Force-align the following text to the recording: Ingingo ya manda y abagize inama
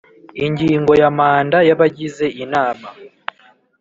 Ingingo 0.45 0.91
ya 1.01 1.09
manda 1.17 1.57
y 1.67 1.71
abagize 1.75 2.25
inama 2.43 2.87